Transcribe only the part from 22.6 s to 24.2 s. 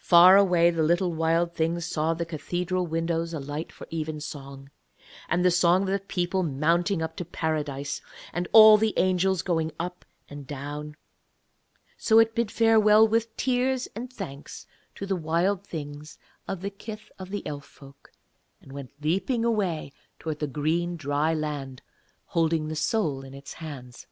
the soul in its hands.